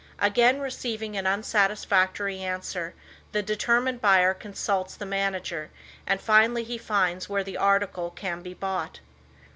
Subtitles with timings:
[0.17, 2.95] Again receiving an unsatisfactory answer
[3.33, 5.69] the determined buyer consults the manager
[6.07, 8.99] and finally he finds where the article can be bought.